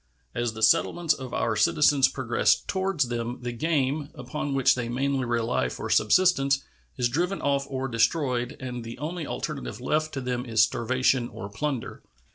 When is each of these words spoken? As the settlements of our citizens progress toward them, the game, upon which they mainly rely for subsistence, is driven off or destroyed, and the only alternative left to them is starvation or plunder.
As 0.33 0.53
the 0.53 0.63
settlements 0.63 1.13
of 1.13 1.31
our 1.31 1.55
citizens 1.55 2.07
progress 2.07 2.55
toward 2.65 3.01
them, 3.01 3.37
the 3.43 3.51
game, 3.51 4.09
upon 4.15 4.55
which 4.55 4.73
they 4.73 4.89
mainly 4.89 5.25
rely 5.25 5.69
for 5.69 5.91
subsistence, 5.91 6.63
is 6.97 7.07
driven 7.07 7.39
off 7.39 7.67
or 7.69 7.87
destroyed, 7.87 8.57
and 8.59 8.83
the 8.83 8.97
only 8.97 9.27
alternative 9.27 9.79
left 9.79 10.11
to 10.15 10.21
them 10.21 10.43
is 10.43 10.63
starvation 10.63 11.29
or 11.29 11.49
plunder. 11.49 12.01